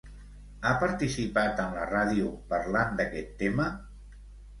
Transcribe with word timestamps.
Ha 0.67 0.69
participat 0.83 1.61
en 1.63 1.75
la 1.79 1.83
ràdio 1.89 2.31
parlant 2.53 2.97
d'aquest 3.03 3.31
tema? 3.43 3.69